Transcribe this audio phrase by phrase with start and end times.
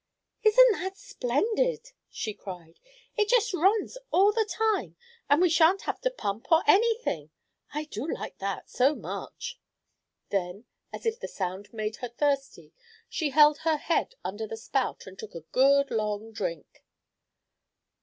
[0.43, 2.79] "Isn't that splendid?" she cried.
[3.17, 4.95] "It just runs all the time,
[5.29, 7.29] and we shan't have to pump or any thing.
[7.75, 9.59] I do like that so much!"
[10.29, 12.73] Then, as if the sound made her thirsty,
[13.09, 16.83] she held her head under the spout, and took a good long drink.